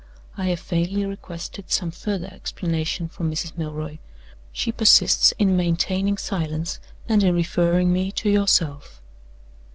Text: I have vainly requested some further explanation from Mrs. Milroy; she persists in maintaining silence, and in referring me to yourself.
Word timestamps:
I 0.35 0.47
have 0.47 0.59
vainly 0.61 1.05
requested 1.05 1.69
some 1.69 1.91
further 1.91 2.25
explanation 2.33 3.07
from 3.07 3.29
Mrs. 3.29 3.55
Milroy; 3.55 3.99
she 4.51 4.71
persists 4.71 5.31
in 5.37 5.55
maintaining 5.55 6.17
silence, 6.17 6.79
and 7.07 7.23
in 7.23 7.35
referring 7.35 7.93
me 7.93 8.11
to 8.13 8.27
yourself. 8.27 8.99